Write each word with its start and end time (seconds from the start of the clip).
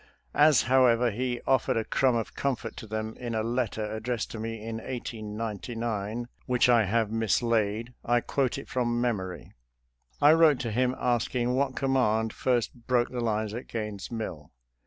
As, 0.33 0.63
however, 0.63 1.11
he 1.11 1.41
of 1.45 1.63
fered 1.63 1.77
a 1.79 1.85
crumb 1.85 2.15
of 2.15 2.33
comfort 2.33 2.75
to 2.77 2.87
them 2.87 3.15
in 3.17 3.35
a 3.35 3.43
letter 3.43 3.85
addressed 3.95 4.31
to 4.31 4.39
me 4.39 4.55
in 4.59 4.77
1899, 4.77 6.27
which 6.47 6.67
I 6.67 6.85
have 6.85 7.11
mislaid, 7.11 7.93
I 8.03 8.21
quote 8.21 8.57
it 8.57 8.67
from 8.67 8.99
memory. 8.99 9.53
I 10.19 10.33
wrote 10.33 10.57
to 10.61 10.71
him 10.71 10.95
asking 10.97 11.53
what 11.53 11.75
command 11.75 12.33
first 12.33 12.87
broke 12.87 13.11
the 13.11 13.21
lines 13.21 13.53
at 13.53 13.67
Gaines' 13.67 14.09
Mill. 14.11 14.49